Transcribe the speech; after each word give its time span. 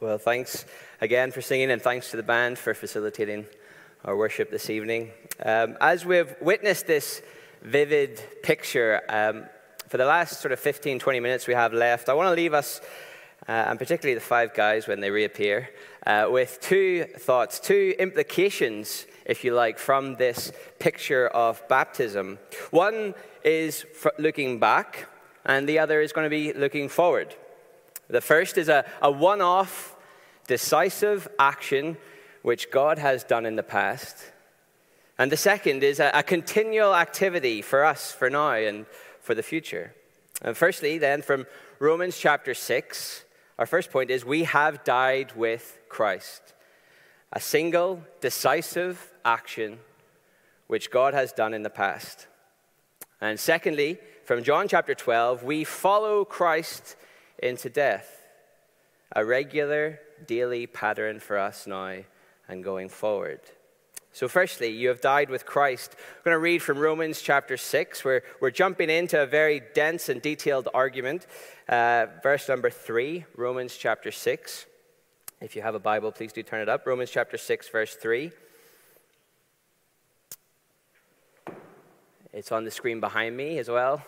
Well, 0.00 0.18
thanks 0.18 0.64
again 1.00 1.32
for 1.32 1.40
singing, 1.42 1.72
and 1.72 1.82
thanks 1.82 2.12
to 2.12 2.16
the 2.16 2.22
band 2.22 2.56
for 2.56 2.72
facilitating 2.72 3.46
our 4.04 4.16
worship 4.16 4.48
this 4.48 4.70
evening. 4.70 5.10
Um, 5.44 5.76
as 5.80 6.06
we've 6.06 6.36
witnessed 6.40 6.86
this 6.86 7.20
vivid 7.62 8.22
picture, 8.44 9.02
um, 9.08 9.46
for 9.88 9.96
the 9.96 10.04
last 10.04 10.40
sort 10.40 10.52
of 10.52 10.60
15, 10.60 11.00
20 11.00 11.18
minutes 11.18 11.48
we 11.48 11.54
have 11.54 11.72
left, 11.72 12.08
I 12.08 12.14
want 12.14 12.28
to 12.28 12.40
leave 12.40 12.54
us, 12.54 12.80
uh, 13.48 13.50
and 13.50 13.76
particularly 13.76 14.14
the 14.14 14.20
five 14.20 14.54
guys 14.54 14.86
when 14.86 15.00
they 15.00 15.10
reappear, 15.10 15.68
uh, 16.06 16.28
with 16.30 16.60
two 16.60 17.02
thoughts, 17.02 17.58
two 17.58 17.96
implications, 17.98 19.04
if 19.24 19.42
you 19.42 19.52
like, 19.52 19.80
from 19.80 20.14
this 20.14 20.52
picture 20.78 21.26
of 21.26 21.60
baptism. 21.66 22.38
One 22.70 23.16
is 23.42 23.84
looking 24.16 24.60
back, 24.60 25.08
and 25.44 25.68
the 25.68 25.80
other 25.80 26.00
is 26.00 26.12
going 26.12 26.26
to 26.26 26.30
be 26.30 26.52
looking 26.52 26.88
forward. 26.88 27.34
The 28.08 28.20
first 28.20 28.58
is 28.58 28.68
a, 28.68 28.84
a 29.02 29.10
one 29.10 29.40
off, 29.40 29.96
decisive 30.46 31.28
action 31.38 31.96
which 32.42 32.70
God 32.70 32.98
has 32.98 33.24
done 33.24 33.44
in 33.44 33.56
the 33.56 33.62
past. 33.62 34.32
And 35.18 35.30
the 35.30 35.36
second 35.36 35.82
is 35.82 36.00
a, 36.00 36.10
a 36.14 36.22
continual 36.22 36.94
activity 36.94 37.60
for 37.60 37.84
us 37.84 38.12
for 38.12 38.30
now 38.30 38.52
and 38.52 38.86
for 39.20 39.34
the 39.34 39.42
future. 39.42 39.94
And 40.40 40.56
firstly, 40.56 40.98
then, 40.98 41.22
from 41.22 41.46
Romans 41.80 42.16
chapter 42.16 42.54
6, 42.54 43.24
our 43.58 43.66
first 43.66 43.90
point 43.90 44.10
is 44.10 44.24
we 44.24 44.44
have 44.44 44.84
died 44.84 45.32
with 45.36 45.78
Christ. 45.88 46.54
A 47.32 47.40
single, 47.40 48.02
decisive 48.20 49.12
action 49.24 49.80
which 50.68 50.90
God 50.90 51.12
has 51.12 51.32
done 51.32 51.52
in 51.52 51.62
the 51.62 51.70
past. 51.70 52.26
And 53.20 53.40
secondly, 53.40 53.98
from 54.24 54.44
John 54.44 54.68
chapter 54.68 54.94
12, 54.94 55.42
we 55.42 55.64
follow 55.64 56.24
Christ 56.24 56.96
into 57.38 57.70
death, 57.70 58.22
a 59.14 59.24
regular 59.24 60.00
daily 60.26 60.66
pattern 60.66 61.20
for 61.20 61.38
us 61.38 61.66
now 61.66 61.98
and 62.48 62.64
going 62.64 62.88
forward. 62.88 63.40
So, 64.12 64.26
firstly, 64.26 64.70
you 64.70 64.88
have 64.88 65.00
died 65.00 65.30
with 65.30 65.46
Christ. 65.46 65.94
I'm 65.94 66.22
going 66.24 66.34
to 66.34 66.40
read 66.40 66.60
from 66.60 66.78
Romans 66.78 67.20
chapter 67.20 67.56
6. 67.56 68.04
We're, 68.04 68.22
we're 68.40 68.50
jumping 68.50 68.90
into 68.90 69.22
a 69.22 69.26
very 69.26 69.62
dense 69.74 70.08
and 70.08 70.20
detailed 70.20 70.68
argument. 70.74 71.26
Uh, 71.68 72.06
verse 72.22 72.48
number 72.48 72.70
3, 72.70 73.26
Romans 73.36 73.76
chapter 73.76 74.10
6. 74.10 74.66
If 75.40 75.54
you 75.54 75.62
have 75.62 75.76
a 75.76 75.78
Bible, 75.78 76.10
please 76.10 76.32
do 76.32 76.42
turn 76.42 76.60
it 76.60 76.68
up. 76.68 76.84
Romans 76.86 77.10
chapter 77.10 77.36
6, 77.36 77.68
verse 77.68 77.94
3. 77.94 78.32
It's 82.32 82.50
on 82.50 82.64
the 82.64 82.70
screen 82.70 82.98
behind 83.00 83.36
me 83.36 83.58
as 83.58 83.68
well. 83.68 84.02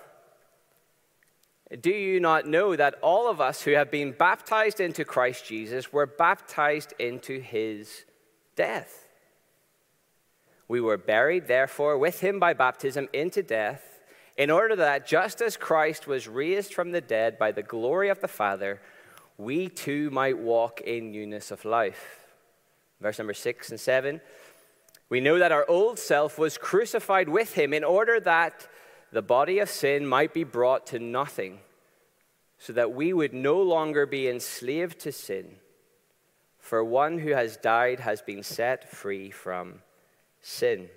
Do 1.79 1.91
you 1.91 2.19
not 2.19 2.47
know 2.47 2.75
that 2.75 2.97
all 3.01 3.31
of 3.31 3.41
us 3.41 3.63
who 3.63 3.73
have 3.73 3.91
been 3.91 4.11
baptized 4.11 4.81
into 4.81 5.05
Christ 5.05 5.47
Jesus 5.47 5.93
were 5.93 6.07
baptized 6.07 6.95
into 6.99 7.41
his 7.41 8.05
death? 8.57 9.07
We 10.67 10.81
were 10.81 10.99
buried, 10.99 11.47
therefore, 11.47 11.97
with 11.97 12.21
him 12.21 12.41
by 12.41 12.55
baptism 12.55 13.09
into 13.13 13.43
death, 13.43 14.01
in 14.37 14.51
order 14.51 14.75
that 14.77 15.07
just 15.07 15.41
as 15.41 15.57
Christ 15.57 16.07
was 16.07 16.27
raised 16.27 16.75
from 16.75 16.91
the 16.91 17.01
dead 17.01 17.39
by 17.39 17.53
the 17.53 17.63
glory 17.63 18.09
of 18.09 18.21
the 18.21 18.29
Father, 18.29 18.81
we 19.39 19.69
too 19.69 20.11
might 20.11 20.39
walk 20.39 20.81
in 20.81 21.13
newness 21.13 21.51
of 21.51 21.65
life. 21.65 22.27
Verse 23.01 23.19
number 23.19 23.35
six 23.35 23.71
and 23.71 23.79
seven. 23.79 24.21
We 25.09 25.21
know 25.21 25.39
that 25.39 25.53
our 25.53 25.69
old 25.69 25.99
self 25.99 26.39
was 26.39 26.59
crucified 26.59 27.29
with 27.29 27.55
him 27.55 27.73
in 27.73 27.85
order 27.85 28.21
that 28.21 28.69
the 29.13 29.23
body 29.23 29.59
of 29.59 29.69
sin 29.69 30.07
might 30.07 30.33
be 30.33 30.45
brought 30.45 30.87
to 30.89 30.99
nothing, 30.99 31.59
so 32.59 32.73
that 32.73 32.93
we 32.93 33.13
would 33.13 33.33
no 33.33 33.61
longer 33.61 34.07
be 34.07 34.29
enslaved 34.29 34.99
to 35.01 35.13
sin. 35.13 35.57
For 36.59 36.85
one 36.85 37.19
who 37.19 37.31
has 37.31 37.57
died 37.57 38.01
has 38.01 38.23
been 38.23 38.43
set 38.43 38.91
free 38.91 39.31
from 39.31 39.83
sin. 40.41 40.89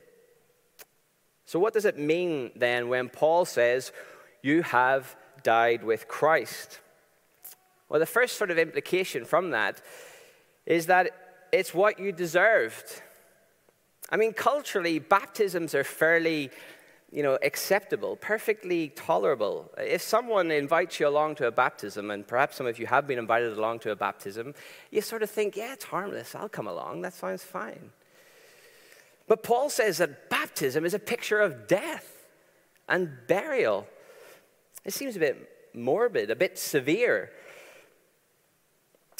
So, 1.46 1.59
what 1.59 1.73
does 1.73 1.85
it 1.85 1.97
mean 1.97 2.52
then 2.56 2.90
when 2.90 3.09
Paul 3.09 3.46
says, 3.46 3.91
You 4.41 4.62
have 4.63 5.16
died 5.41 5.84
with 5.84 6.07
Christ? 6.07 6.79
Well, 7.90 8.00
the 8.00 8.06
first 8.06 8.38
sort 8.38 8.52
of 8.52 8.57
implication 8.57 9.25
from 9.25 9.52
that 9.52 9.81
is 10.66 10.88
that 10.88 11.12
it's 11.52 11.73
what 11.73 12.00
you 12.00 12.12
deserved. 12.12 13.02
I 14.09 14.18
mean, 14.18 14.34
culturally, 14.34 15.00
baptisms 15.00 15.75
are 15.75 15.84
fairly 15.84 16.50
you 17.13 17.22
know, 17.22 17.38
acceptable, 17.44 18.16
perfectly 18.16 18.90
tolerable. 18.90 19.72
If 19.78 20.01
someone 20.01 20.50
invites 20.50 21.00
you 21.00 21.07
along 21.07 21.35
to 21.35 21.46
a 21.46 21.51
baptism, 21.51 22.09
and 22.09 22.28
perhaps 22.28 22.57
some 22.57 22.66
of 22.66 22.79
you 22.79 22.88
have 22.88 23.06
been 23.06 23.19
invited 23.19 23.56
along 23.56 23.79
to 23.81 23.91
a 23.91 23.96
baptism, 23.96 24.56
you 24.90 25.00
sort 25.01 25.22
of 25.22 25.29
think, 25.29 25.56
yeah, 25.56 25.73
it's 25.73 25.84
harmless. 25.84 26.34
I'll 26.34 26.50
come 26.50 26.68
along. 26.68 27.02
That 27.02 27.13
sounds 27.13 27.44
fine. 27.44 27.91
But 29.28 29.44
Paul 29.44 29.69
says 29.69 30.00
that 30.00 30.31
baptism 30.31 30.85
is 30.85 30.96
a 30.96 31.00
picture 31.00 31.40
of 31.40 31.68
death 31.68 32.25
and 32.90 33.12
burial. 33.28 33.85
It 34.84 34.94
seems 34.94 35.16
a 35.16 35.19
bit 35.19 35.72
morbid, 35.75 36.31
a 36.31 36.35
bit 36.35 36.57
severe. 36.57 37.29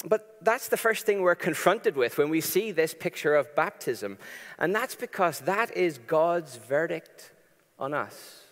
But 0.04 0.38
that's 0.42 0.66
the 0.66 0.76
first 0.76 1.06
thing 1.06 1.22
we're 1.22 1.36
confronted 1.36 1.96
with 1.96 2.18
when 2.18 2.28
we 2.28 2.40
see 2.40 2.72
this 2.72 2.92
picture 2.92 3.36
of 3.36 3.54
baptism. 3.54 4.18
And 4.58 4.74
that's 4.74 4.96
because 4.96 5.40
that 5.40 5.76
is 5.76 5.98
God's 5.98 6.56
verdict 6.56 7.30
on 7.78 7.94
us. 7.94 8.42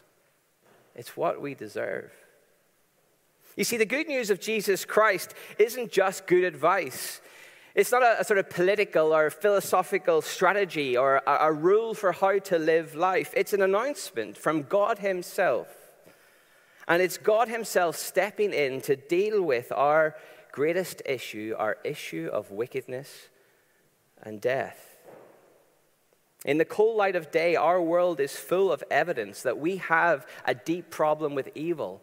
It's 0.94 1.16
what 1.16 1.40
we 1.40 1.54
deserve. 1.54 2.10
You 3.56 3.64
see, 3.64 3.76
the 3.76 3.86
good 3.86 4.08
news 4.08 4.30
of 4.30 4.40
Jesus 4.40 4.84
Christ 4.84 5.34
isn't 5.58 5.92
just 5.92 6.26
good 6.26 6.44
advice. 6.44 7.20
It's 7.74 7.92
not 7.92 8.02
a, 8.02 8.20
a 8.20 8.24
sort 8.24 8.38
of 8.38 8.50
political 8.50 9.14
or 9.14 9.30
philosophical 9.30 10.22
strategy 10.22 10.96
or 10.96 11.22
a, 11.26 11.48
a 11.48 11.52
rule 11.52 11.94
for 11.94 12.12
how 12.12 12.38
to 12.38 12.58
live 12.58 12.94
life. 12.94 13.32
It's 13.36 13.52
an 13.52 13.62
announcement 13.62 14.36
from 14.36 14.62
God 14.62 14.98
Himself. 14.98 15.68
And 16.88 17.00
it's 17.00 17.16
God 17.16 17.48
Himself 17.48 17.96
stepping 17.96 18.52
in 18.52 18.80
to 18.82 18.96
deal 18.96 19.42
with 19.42 19.70
our 19.72 20.16
greatest 20.50 21.00
issue, 21.06 21.54
our 21.58 21.78
issue 21.84 22.28
of 22.32 22.50
wickedness 22.50 23.28
and 24.22 24.40
death. 24.40 24.91
In 26.44 26.58
the 26.58 26.64
cold 26.64 26.96
light 26.96 27.14
of 27.14 27.30
day, 27.30 27.54
our 27.54 27.80
world 27.80 28.18
is 28.18 28.36
full 28.36 28.72
of 28.72 28.82
evidence 28.90 29.42
that 29.42 29.58
we 29.58 29.76
have 29.76 30.26
a 30.44 30.54
deep 30.54 30.90
problem 30.90 31.34
with 31.34 31.50
evil 31.54 32.02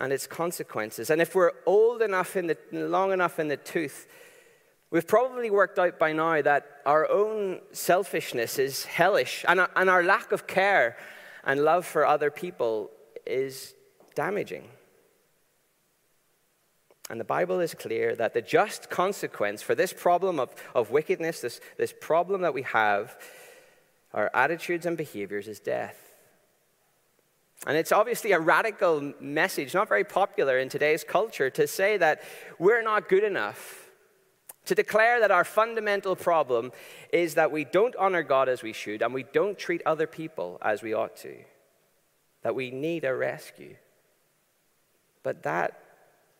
and 0.00 0.12
its 0.12 0.26
consequences. 0.26 1.08
And 1.08 1.22
if 1.22 1.34
we're 1.34 1.52
old 1.64 2.02
enough 2.02 2.36
in 2.36 2.48
the, 2.48 2.58
long 2.72 3.12
enough 3.12 3.38
in 3.38 3.48
the 3.48 3.56
tooth, 3.56 4.06
we've 4.90 5.06
probably 5.06 5.50
worked 5.50 5.78
out 5.78 5.98
by 5.98 6.12
now 6.12 6.42
that 6.42 6.66
our 6.84 7.10
own 7.10 7.60
selfishness 7.72 8.58
is 8.58 8.84
hellish, 8.84 9.44
and 9.48 9.60
our, 9.60 9.70
and 9.76 9.88
our 9.88 10.02
lack 10.02 10.32
of 10.32 10.46
care 10.46 10.96
and 11.44 11.64
love 11.64 11.86
for 11.86 12.06
other 12.06 12.30
people 12.30 12.90
is 13.26 13.74
damaging. 14.14 14.68
And 17.10 17.20
the 17.20 17.24
Bible 17.24 17.60
is 17.60 17.74
clear 17.74 18.16
that 18.16 18.32
the 18.32 18.40
just 18.40 18.88
consequence 18.88 19.60
for 19.60 19.74
this 19.74 19.92
problem 19.92 20.40
of, 20.40 20.54
of 20.74 20.90
wickedness, 20.90 21.40
this, 21.40 21.60
this 21.76 21.92
problem 22.00 22.42
that 22.42 22.54
we 22.54 22.62
have, 22.62 23.18
our 24.14 24.30
attitudes 24.32 24.86
and 24.86 24.96
behaviors, 24.96 25.46
is 25.46 25.60
death. 25.60 25.98
And 27.66 27.76
it's 27.76 27.92
obviously 27.92 28.32
a 28.32 28.40
radical 28.40 29.12
message, 29.20 29.74
not 29.74 29.88
very 29.88 30.04
popular 30.04 30.58
in 30.58 30.68
today's 30.68 31.04
culture, 31.04 31.50
to 31.50 31.66
say 31.66 31.96
that 31.98 32.22
we're 32.58 32.82
not 32.82 33.08
good 33.08 33.24
enough. 33.24 33.80
To 34.66 34.74
declare 34.74 35.20
that 35.20 35.30
our 35.30 35.44
fundamental 35.44 36.16
problem 36.16 36.72
is 37.12 37.34
that 37.34 37.52
we 37.52 37.64
don't 37.64 37.94
honor 37.96 38.22
God 38.22 38.48
as 38.48 38.62
we 38.62 38.72
should 38.72 39.02
and 39.02 39.12
we 39.12 39.22
don't 39.22 39.58
treat 39.58 39.82
other 39.84 40.06
people 40.06 40.58
as 40.62 40.82
we 40.82 40.94
ought 40.94 41.16
to. 41.18 41.36
That 42.42 42.54
we 42.54 42.70
need 42.70 43.04
a 43.04 43.14
rescue. 43.14 43.76
But 45.22 45.42
that 45.42 45.83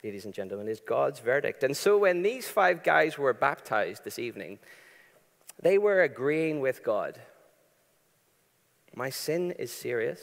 ladies 0.05 0.27
and 0.27 0.35
gentlemen, 0.35 0.69
is 0.69 0.81
God's 0.81 1.19
verdict. 1.19 1.65
And 1.65 1.75
so 1.75 1.97
when 1.97 2.23
these 2.23 2.47
five 2.47 2.83
guys 2.85 3.17
were 3.17 3.33
baptized 3.33 4.05
this 4.05 4.19
evening, 4.19 4.59
they 5.63 5.79
were 5.79 6.03
agreeing 6.03 6.61
with 6.61 6.85
God. 6.85 7.19
My 8.95 9.09
sin 9.09 9.53
is 9.53 9.73
serious, 9.73 10.21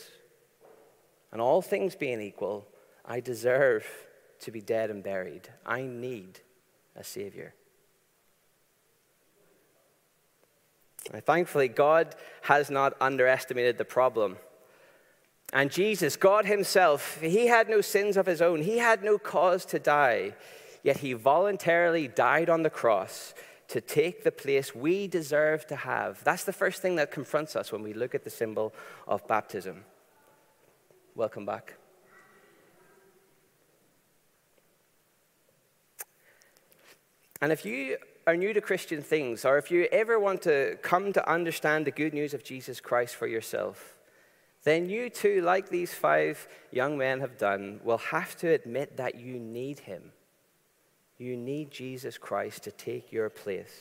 and 1.31 1.41
all 1.41 1.61
things 1.61 1.95
being 1.95 2.21
equal, 2.21 2.67
I 3.03 3.19
deserve 3.19 3.85
to 4.41 4.51
be 4.51 4.61
dead 4.61 4.91
and 4.91 5.03
buried. 5.03 5.49
I 5.65 5.81
need 5.81 6.39
a 6.95 7.03
Savior. 7.03 7.55
And 11.11 11.25
thankfully, 11.25 11.67
God 11.67 12.15
has 12.41 12.69
not 12.69 12.93
underestimated 13.01 13.77
the 13.77 13.85
problem. 13.85 14.37
And 15.53 15.69
Jesus, 15.69 16.15
God 16.15 16.45
Himself, 16.45 17.19
He 17.19 17.47
had 17.47 17.69
no 17.69 17.81
sins 17.81 18.17
of 18.17 18.25
His 18.25 18.41
own. 18.41 18.61
He 18.61 18.77
had 18.77 19.03
no 19.03 19.17
cause 19.17 19.65
to 19.65 19.79
die. 19.79 20.33
Yet 20.83 20.97
He 20.97 21.13
voluntarily 21.13 22.07
died 22.07 22.49
on 22.49 22.63
the 22.63 22.69
cross 22.69 23.33
to 23.67 23.81
take 23.81 24.23
the 24.23 24.31
place 24.31 24.75
we 24.75 25.07
deserve 25.07 25.65
to 25.67 25.75
have. 25.75 26.23
That's 26.23 26.43
the 26.43 26.53
first 26.53 26.81
thing 26.81 26.95
that 26.97 27.11
confronts 27.11 27.55
us 27.55 27.71
when 27.71 27.83
we 27.83 27.93
look 27.93 28.13
at 28.15 28.23
the 28.23 28.29
symbol 28.29 28.73
of 29.07 29.27
baptism. 29.27 29.85
Welcome 31.15 31.45
back. 31.45 31.75
And 37.41 37.51
if 37.51 37.65
you 37.65 37.97
are 38.27 38.35
new 38.37 38.53
to 38.53 38.61
Christian 38.61 39.01
things, 39.01 39.45
or 39.45 39.57
if 39.57 39.71
you 39.71 39.87
ever 39.91 40.19
want 40.19 40.43
to 40.43 40.77
come 40.81 41.11
to 41.13 41.29
understand 41.29 41.87
the 41.87 41.91
good 41.91 42.13
news 42.13 42.33
of 42.33 42.43
Jesus 42.43 42.79
Christ 42.79 43.15
for 43.15 43.25
yourself, 43.25 43.97
then 44.63 44.89
you 44.89 45.09
too, 45.09 45.41
like 45.41 45.69
these 45.69 45.93
five 45.93 46.47
young 46.71 46.97
men 46.97 47.19
have 47.21 47.37
done, 47.37 47.79
will 47.83 47.97
have 47.97 48.35
to 48.37 48.49
admit 48.49 48.97
that 48.97 49.15
you 49.15 49.39
need 49.39 49.79
him. 49.79 50.11
You 51.17 51.35
need 51.35 51.71
Jesus 51.71 52.17
Christ 52.17 52.63
to 52.63 52.71
take 52.71 53.11
your 53.11 53.29
place. 53.29 53.73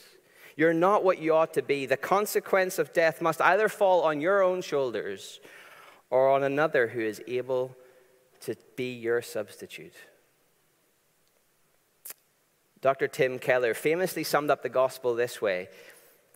You're 0.57 0.75
not 0.75 1.05
what 1.05 1.19
you 1.19 1.35
ought 1.35 1.55
to 1.55 1.63
be. 1.63 1.87
The 1.87 1.97
consequence 1.97 2.79
of 2.79 2.93
death 2.93 3.23
must 3.23 3.41
either 3.41 3.69
fall 3.69 4.03
on 4.03 4.21
your 4.21 4.43
own 4.43 4.63
shoulders 4.63 5.41
or 6.11 6.31
on 6.31 6.43
another 6.43 6.89
who 6.89 7.01
is 7.01 7.23
able 7.27 7.77
to 8.41 8.57
be 8.77 8.93
your 8.93 9.23
substitute. 9.23 9.95
Dr. 12.81 13.09
Tim 13.09 13.39
Keller 13.39 13.75
famously 13.75 14.25
summed 14.25 14.51
up 14.51 14.63
the 14.63 14.69
gospel 14.71 15.15
this 15.15 15.43
way 15.43 15.69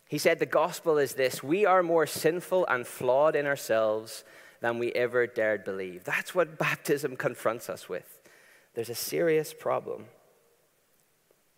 He 0.07 0.17
said, 0.17 0.39
The 0.39 0.45
gospel 0.45 0.97
is 0.97 1.13
this 1.13 1.43
we 1.43 1.65
are 1.65 1.83
more 1.83 2.07
sinful 2.07 2.65
and 2.67 2.85
flawed 2.85 3.35
in 3.35 3.45
ourselves 3.45 4.23
than 4.61 4.79
we 4.79 4.91
ever 4.93 5.27
dared 5.27 5.63
believe. 5.63 6.03
That's 6.03 6.33
what 6.33 6.57
baptism 6.59 7.15
confronts 7.15 7.69
us 7.69 7.89
with. 7.89 8.19
There's 8.73 8.89
a 8.89 8.95
serious 8.95 9.53
problem. 9.53 10.05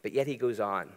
But 0.02 0.14
yet 0.14 0.28
he 0.28 0.38
goes 0.38 0.60
on. 0.60 0.90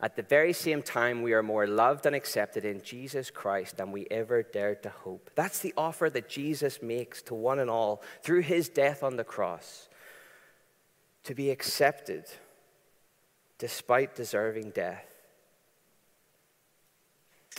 At 0.00 0.14
the 0.14 0.22
very 0.22 0.52
same 0.52 0.82
time, 0.82 1.22
we 1.22 1.32
are 1.32 1.42
more 1.42 1.66
loved 1.66 2.06
and 2.06 2.14
accepted 2.14 2.64
in 2.64 2.82
Jesus 2.82 3.30
Christ 3.30 3.76
than 3.76 3.90
we 3.90 4.06
ever 4.10 4.44
dared 4.44 4.82
to 4.84 4.90
hope. 4.90 5.30
That's 5.34 5.58
the 5.58 5.74
offer 5.76 6.08
that 6.10 6.28
Jesus 6.28 6.80
makes 6.80 7.20
to 7.22 7.34
one 7.34 7.58
and 7.58 7.68
all 7.68 8.02
through 8.22 8.42
his 8.42 8.68
death 8.68 9.02
on 9.02 9.16
the 9.16 9.24
cross 9.24 9.88
to 11.24 11.34
be 11.34 11.50
accepted 11.50 12.26
despite 13.58 14.14
deserving 14.14 14.70
death. 14.70 15.04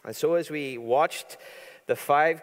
And 0.06 0.16
so, 0.16 0.36
as 0.36 0.50
we 0.50 0.78
watched 0.78 1.38
the 1.88 1.96
five 1.96 2.42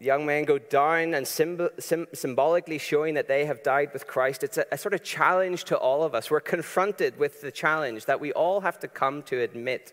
young 0.00 0.26
men 0.26 0.44
go 0.44 0.58
down 0.58 1.14
and 1.14 1.26
sim, 1.26 1.68
symbolically 1.78 2.78
showing 2.78 3.14
that 3.14 3.28
they 3.28 3.44
have 3.44 3.62
died 3.62 3.90
with 3.92 4.06
Christ, 4.06 4.42
it's 4.42 4.58
a, 4.58 4.66
a 4.72 4.78
sort 4.78 4.94
of 4.94 5.02
challenge 5.02 5.64
to 5.64 5.76
all 5.76 6.02
of 6.02 6.14
us. 6.14 6.30
We're 6.30 6.40
confronted 6.40 7.18
with 7.18 7.40
the 7.40 7.52
challenge 7.52 8.06
that 8.06 8.20
we 8.20 8.32
all 8.32 8.60
have 8.60 8.78
to 8.80 8.88
come 8.88 9.22
to 9.24 9.40
admit 9.40 9.92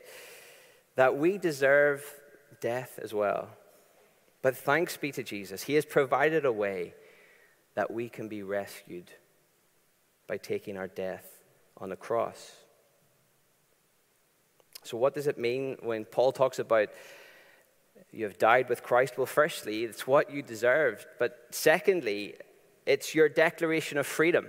that 0.96 1.18
we 1.18 1.38
deserve 1.38 2.04
death 2.60 3.00
as 3.02 3.14
well. 3.14 3.50
But 4.42 4.58
thanks 4.58 4.98
be 4.98 5.12
to 5.12 5.24
Jesus, 5.24 5.64
He 5.64 5.76
has 5.76 5.86
provided 5.86 6.46
a 6.46 6.52
way 6.52 6.94
that 7.76 7.92
we 7.92 8.10
can 8.10 8.28
be 8.28 8.44
rescued 8.44 9.12
by 10.28 10.38
taking 10.38 10.78
our 10.78 10.88
death 10.88 11.26
on 11.78 11.90
the 11.90 11.96
cross. 11.96 12.52
So, 14.84 14.98
what 14.98 15.14
does 15.14 15.28
it 15.28 15.38
mean 15.38 15.78
when 15.82 16.06
Paul 16.06 16.32
talks 16.32 16.60
about 16.60 16.90
you 18.12 18.26
have 18.26 18.38
died 18.38 18.70
with 18.70 18.84
Christ? 18.84 19.18
Well, 19.18 19.26
firstly, 19.26 19.84
it's 19.84 20.08
what 20.08 20.32
you 20.32 20.42
deserved. 20.42 21.06
But 21.20 21.38
secondly, 21.52 22.36
it's 22.86 23.14
your 23.14 23.30
declaration 23.30 23.98
of 23.98 24.08
freedom. 24.08 24.48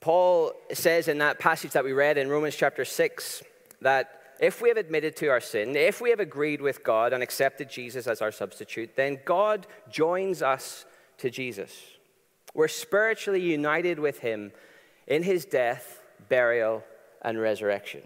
Paul 0.00 0.52
says 0.72 1.06
in 1.06 1.18
that 1.18 1.38
passage 1.38 1.72
that 1.72 1.84
we 1.84 1.92
read 1.92 2.18
in 2.18 2.28
Romans 2.28 2.56
chapter 2.56 2.84
6 2.84 3.42
that 3.82 4.22
if 4.40 4.60
we 4.60 4.68
have 4.68 4.76
admitted 4.76 5.14
to 5.16 5.28
our 5.28 5.40
sin, 5.40 5.76
if 5.76 6.00
we 6.00 6.10
have 6.10 6.18
agreed 6.18 6.60
with 6.60 6.82
God 6.82 7.12
and 7.12 7.22
accepted 7.22 7.70
Jesus 7.70 8.08
as 8.08 8.20
our 8.20 8.32
substitute, 8.32 8.96
then 8.96 9.20
God 9.24 9.68
joins 9.88 10.42
us 10.42 10.84
to 11.18 11.30
Jesus. 11.30 11.72
We're 12.52 12.66
spiritually 12.66 13.40
united 13.40 14.00
with 14.00 14.18
him 14.18 14.50
in 15.06 15.22
his 15.22 15.44
death, 15.44 16.02
burial, 16.28 16.82
and 17.22 17.40
resurrection. 17.40 18.02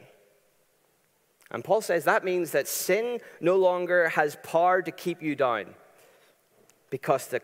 And 1.51 1.65
Paul 1.65 1.81
says 1.81 2.05
that 2.05 2.25
means 2.25 2.51
that 2.53 2.69
sin 2.69 3.21
no 3.41 3.57
longer 3.57 4.09
has 4.11 4.37
power 4.43 4.83
to 4.83 4.91
keep 4.91 5.23
you 5.23 5.35
down 5.35 5.75
because 6.91 7.29
the 7.29 7.43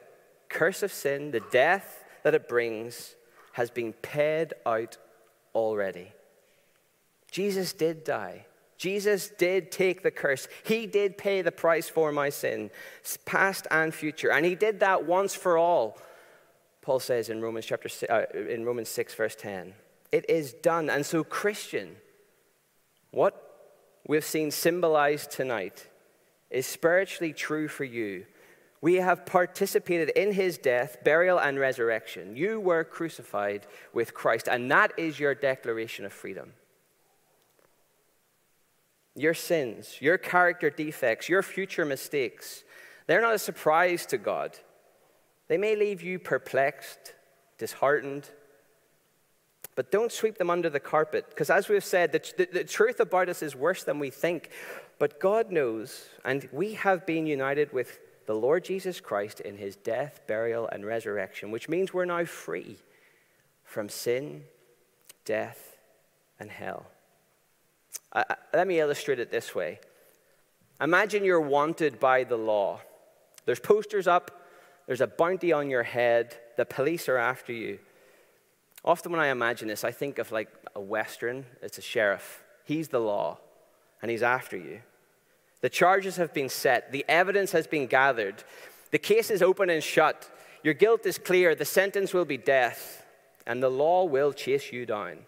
curse 0.48 0.82
of 0.82 0.92
sin, 0.92 1.30
the 1.30 1.42
death 1.50 2.04
that 2.22 2.34
it 2.34 2.48
brings, 2.48 3.14
has 3.52 3.70
been 3.70 3.92
paid 3.92 4.54
out 4.66 4.96
already. 5.54 6.12
Jesus 7.30 7.72
did 7.72 8.04
die. 8.04 8.46
Jesus 8.76 9.28
did 9.28 9.70
take 9.70 10.02
the 10.02 10.10
curse. 10.10 10.48
He 10.64 10.86
did 10.86 11.16
pay 11.16 11.40
the 11.40 11.52
price 11.52 11.88
for 11.88 12.10
my 12.10 12.30
sin, 12.30 12.70
past 13.24 13.66
and 13.70 13.94
future. 13.94 14.32
And 14.32 14.44
he 14.44 14.56
did 14.56 14.80
that 14.80 15.04
once 15.06 15.34
for 15.34 15.56
all. 15.56 15.98
Paul 16.80 16.98
says 16.98 17.28
in 17.28 17.40
Romans 17.40 17.64
chapter 17.64 17.88
uh, 18.10 18.24
in 18.36 18.64
Romans 18.64 18.88
6 18.88 19.14
verse 19.14 19.36
10. 19.36 19.74
It 20.12 20.28
is 20.28 20.52
done. 20.52 20.90
And 20.90 21.04
so, 21.04 21.24
Christian, 21.24 21.96
what 23.10 23.34
we've 24.06 24.24
seen 24.24 24.50
symbolized 24.50 25.30
tonight 25.30 25.88
is 26.50 26.66
spiritually 26.66 27.32
true 27.32 27.66
for 27.66 27.84
you. 27.84 28.26
We 28.82 28.96
have 28.96 29.24
participated 29.24 30.10
in 30.10 30.32
his 30.32 30.58
death, 30.58 30.98
burial, 31.04 31.38
and 31.38 31.58
resurrection. 31.58 32.36
You 32.36 32.60
were 32.60 32.84
crucified 32.84 33.66
with 33.94 34.12
Christ, 34.12 34.48
and 34.48 34.70
that 34.70 34.92
is 34.98 35.18
your 35.18 35.34
declaration 35.34 36.04
of 36.04 36.12
freedom. 36.12 36.52
Your 39.14 39.34
sins, 39.34 39.98
your 40.00 40.18
character 40.18 40.68
defects, 40.68 41.28
your 41.28 41.42
future 41.42 41.84
mistakes, 41.84 42.64
they're 43.06 43.20
not 43.20 43.34
a 43.34 43.38
surprise 43.38 44.04
to 44.06 44.18
God. 44.18 44.58
They 45.48 45.58
may 45.58 45.76
leave 45.76 46.02
you 46.02 46.18
perplexed, 46.18 47.14
disheartened, 47.58 48.30
but 49.74 49.90
don't 49.90 50.12
sweep 50.12 50.38
them 50.38 50.50
under 50.50 50.68
the 50.68 50.80
carpet, 50.80 51.26
because 51.30 51.50
as 51.50 51.68
we've 51.68 51.84
said, 51.84 52.12
the, 52.12 52.32
the, 52.36 52.48
the, 52.52 52.64
truth 52.64 53.00
about 53.00 53.28
us 53.28 53.42
is 53.42 53.56
worse 53.56 53.84
than 53.84 53.98
we 53.98 54.10
think. 54.10 54.50
But 54.98 55.18
God 55.18 55.50
knows, 55.50 56.08
and 56.24 56.48
we 56.52 56.74
have 56.74 57.06
been 57.06 57.26
united 57.26 57.72
with 57.72 57.98
the 58.26 58.34
Lord 58.34 58.64
Jesus 58.64 59.00
Christ 59.00 59.40
in 59.40 59.56
his 59.56 59.76
death, 59.76 60.20
burial, 60.26 60.68
and 60.68 60.84
resurrection, 60.84 61.50
which 61.50 61.68
means 61.68 61.92
we're 61.92 62.04
now 62.04 62.24
free 62.24 62.76
from 63.64 63.88
sin, 63.88 64.44
death, 65.24 65.76
and 66.38 66.50
hell. 66.50 66.86
Let 68.52 68.66
me 68.66 68.78
illustrate 68.78 69.18
it 69.18 69.30
this 69.30 69.54
way 69.54 69.80
Imagine 70.80 71.24
you're 71.24 71.40
wanted 71.40 71.98
by 71.98 72.24
the 72.24 72.36
law. 72.36 72.80
There's 73.44 73.60
posters 73.60 74.06
up, 74.06 74.46
there's 74.86 75.00
a 75.00 75.06
bounty 75.06 75.52
on 75.52 75.70
your 75.70 75.82
head, 75.82 76.36
the 76.56 76.64
police 76.64 77.08
are 77.08 77.16
after 77.16 77.52
you. 77.52 77.78
Often 78.84 79.12
when 79.12 79.20
I 79.20 79.28
imagine 79.28 79.68
this, 79.68 79.84
I 79.84 79.92
think 79.92 80.18
of 80.18 80.32
like 80.32 80.48
a 80.74 80.80
Western, 80.80 81.46
it's 81.62 81.78
a 81.78 81.82
sheriff. 81.82 82.42
He's 82.64 82.88
the 82.88 82.98
law, 82.98 83.38
and 84.00 84.10
he's 84.10 84.22
after 84.22 84.56
you. 84.56 84.80
The 85.60 85.70
charges 85.70 86.16
have 86.16 86.34
been 86.34 86.48
set, 86.48 86.90
the 86.90 87.04
evidence 87.08 87.52
has 87.52 87.66
been 87.66 87.86
gathered, 87.86 88.42
the 88.90 88.98
case 88.98 89.30
is 89.30 89.42
open 89.42 89.70
and 89.70 89.82
shut. 89.82 90.28
Your 90.64 90.74
guilt 90.74 91.06
is 91.06 91.18
clear, 91.18 91.54
the 91.54 91.64
sentence 91.64 92.12
will 92.12 92.24
be 92.24 92.36
death, 92.36 93.04
and 93.46 93.62
the 93.62 93.70
law 93.70 94.04
will 94.04 94.32
chase 94.32 94.72
you 94.72 94.86
down. 94.86 95.18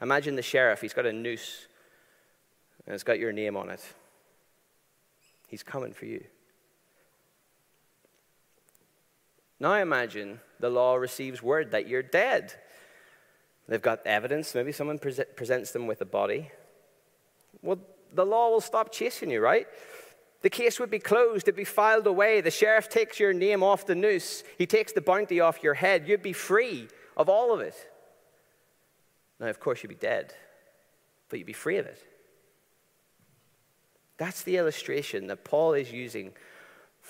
Imagine 0.00 0.36
the 0.36 0.42
sheriff, 0.42 0.80
he's 0.80 0.94
got 0.94 1.04
a 1.06 1.12
noose, 1.12 1.66
and 2.86 2.94
it's 2.94 3.04
got 3.04 3.18
your 3.18 3.32
name 3.32 3.56
on 3.56 3.68
it. 3.68 3.84
He's 5.46 5.62
coming 5.62 5.92
for 5.92 6.06
you. 6.06 6.24
Now 9.60 9.74
imagine 9.74 10.40
the 10.58 10.70
law 10.70 10.96
receives 10.96 11.42
word 11.42 11.70
that 11.72 11.86
you're 11.86 12.02
dead. 12.02 12.54
They've 13.68 13.80
got 13.80 14.04
evidence. 14.06 14.54
Maybe 14.54 14.72
someone 14.72 14.98
pre- 14.98 15.24
presents 15.36 15.70
them 15.70 15.86
with 15.86 16.00
a 16.00 16.06
body. 16.06 16.50
Well, 17.62 17.78
the 18.12 18.26
law 18.26 18.50
will 18.50 18.62
stop 18.62 18.90
chasing 18.90 19.30
you, 19.30 19.40
right? 19.40 19.68
The 20.42 20.50
case 20.50 20.80
would 20.80 20.90
be 20.90 20.98
closed, 20.98 21.46
it'd 21.46 21.56
be 21.56 21.64
filed 21.64 22.06
away. 22.06 22.40
The 22.40 22.50
sheriff 22.50 22.88
takes 22.88 23.20
your 23.20 23.34
name 23.34 23.62
off 23.62 23.86
the 23.86 23.94
noose, 23.94 24.42
he 24.56 24.66
takes 24.66 24.92
the 24.92 25.02
bounty 25.02 25.38
off 25.40 25.62
your 25.62 25.74
head. 25.74 26.08
You'd 26.08 26.22
be 26.22 26.32
free 26.32 26.88
of 27.16 27.28
all 27.28 27.52
of 27.52 27.60
it. 27.60 27.74
Now, 29.38 29.48
of 29.48 29.60
course, 29.60 29.82
you'd 29.82 29.90
be 29.90 29.94
dead, 29.94 30.34
but 31.28 31.38
you'd 31.38 31.46
be 31.46 31.52
free 31.52 31.76
of 31.76 31.86
it. 31.86 31.98
That's 34.16 34.42
the 34.42 34.56
illustration 34.56 35.28
that 35.28 35.44
Paul 35.44 35.74
is 35.74 35.92
using 35.92 36.32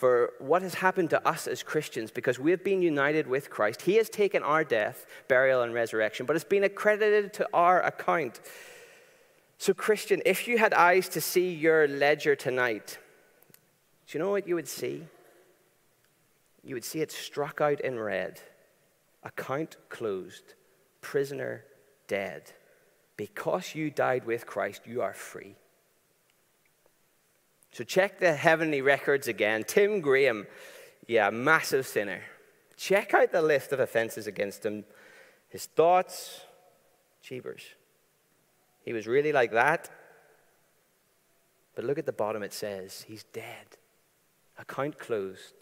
for 0.00 0.32
what 0.38 0.62
has 0.62 0.72
happened 0.72 1.10
to 1.10 1.28
us 1.28 1.46
as 1.46 1.62
Christians 1.62 2.10
because 2.10 2.38
we've 2.38 2.64
been 2.64 2.80
united 2.80 3.26
with 3.26 3.50
Christ. 3.50 3.82
He 3.82 3.96
has 3.96 4.08
taken 4.08 4.42
our 4.42 4.64
death, 4.64 5.04
burial, 5.28 5.60
and 5.60 5.74
resurrection, 5.74 6.24
but 6.24 6.36
it's 6.36 6.44
been 6.56 6.64
accredited 6.64 7.34
to 7.34 7.46
our 7.52 7.82
account. 7.82 8.40
So, 9.58 9.74
Christian, 9.74 10.22
if 10.24 10.48
you 10.48 10.56
had 10.56 10.72
eyes 10.72 11.06
to 11.10 11.20
see 11.20 11.52
your 11.52 11.86
ledger 11.86 12.34
tonight, 12.34 12.96
do 14.06 14.16
you 14.16 14.24
know 14.24 14.30
what 14.30 14.48
you 14.48 14.54
would 14.54 14.68
see? 14.68 15.04
You 16.64 16.76
would 16.76 16.84
see 16.84 17.00
it 17.00 17.12
struck 17.12 17.60
out 17.60 17.82
in 17.82 17.98
red 17.98 18.40
account 19.22 19.76
closed, 19.90 20.54
prisoner 21.02 21.62
dead. 22.08 22.52
Because 23.18 23.74
you 23.74 23.90
died 23.90 24.24
with 24.24 24.46
Christ, 24.46 24.80
you 24.86 25.02
are 25.02 25.12
free. 25.12 25.56
So 27.72 27.84
check 27.84 28.18
the 28.18 28.34
heavenly 28.34 28.82
records 28.82 29.28
again. 29.28 29.64
Tim 29.64 30.00
Graham, 30.00 30.46
yeah, 31.06 31.30
massive 31.30 31.86
sinner. 31.86 32.22
Check 32.76 33.14
out 33.14 33.32
the 33.32 33.42
list 33.42 33.72
of 33.72 33.80
offenses 33.80 34.26
against 34.26 34.64
him. 34.64 34.84
his 35.48 35.66
thoughts, 35.66 36.40
cheapers. 37.22 37.62
He 38.84 38.92
was 38.92 39.06
really 39.06 39.32
like 39.32 39.52
that. 39.52 39.90
But 41.74 41.84
look 41.84 41.98
at 41.98 42.06
the 42.06 42.12
bottom, 42.12 42.42
it 42.42 42.52
says, 42.52 43.04
He's 43.06 43.24
dead. 43.24 43.76
Account 44.58 44.98
closed. 44.98 45.54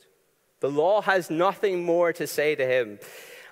The 0.60 0.70
law 0.70 1.02
has 1.02 1.30
nothing 1.30 1.84
more 1.84 2.12
to 2.12 2.26
say 2.26 2.54
to 2.54 2.66
him. 2.66 2.98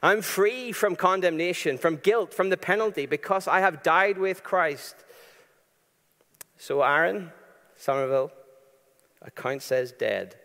I'm 0.03 0.23
free 0.23 0.73
from 0.73 0.97
condemnation, 0.97 1.79
from 1.79 1.97
guilt, 1.97 2.35
from 2.35 2.51
the 2.51 2.57
penalty, 2.57 3.07
because 3.07 3.47
I 3.49 3.61
have 3.61 3.83
died 3.83 4.19
with 4.19 4.43
Christ. 4.43 4.97
So, 6.59 6.83
Aaron, 6.83 7.33
Somerville, 7.77 8.33
account 9.23 9.63
says 9.63 9.93
dead. 9.93 10.37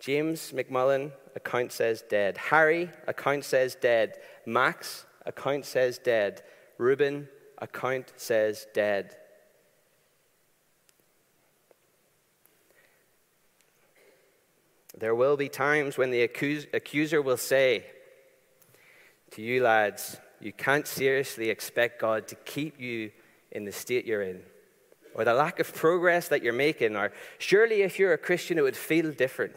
James 0.00 0.52
McMullen, 0.52 1.12
account 1.34 1.72
says 1.72 2.02
dead. 2.08 2.36
Harry, 2.36 2.90
account 3.06 3.44
says 3.44 3.74
dead. 3.74 4.18
Max, 4.46 5.06
account 5.26 5.66
says 5.66 5.98
dead. 5.98 6.42
Reuben, 6.78 7.28
account 7.58 8.12
says 8.16 8.66
dead. 8.72 9.16
There 14.96 15.14
will 15.14 15.36
be 15.36 15.48
times 15.48 15.96
when 15.96 16.10
the 16.10 16.22
accuser 16.22 17.22
will 17.22 17.36
say 17.36 17.86
to 19.32 19.42
you, 19.42 19.62
lads, 19.62 20.16
you 20.40 20.52
can't 20.52 20.86
seriously 20.86 21.50
expect 21.50 22.00
God 22.00 22.26
to 22.28 22.34
keep 22.34 22.80
you 22.80 23.10
in 23.52 23.64
the 23.64 23.72
state 23.72 24.06
you're 24.06 24.22
in, 24.22 24.42
or 25.18 25.24
the 25.24 25.34
lack 25.34 25.58
of 25.58 25.74
progress 25.74 26.28
that 26.28 26.42
you're 26.42 26.52
making, 26.52 26.94
or 26.94 27.12
surely 27.38 27.82
if 27.82 27.98
you're 27.98 28.12
a 28.12 28.18
Christian, 28.18 28.56
it 28.56 28.62
would 28.62 28.76
feel 28.76 29.10
different. 29.10 29.56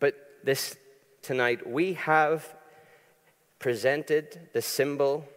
But 0.00 0.16
this 0.42 0.76
tonight, 1.22 1.66
we 1.66 1.94
have 1.94 2.56
presented 3.60 4.48
the 4.52 4.60
symbol 4.60 5.28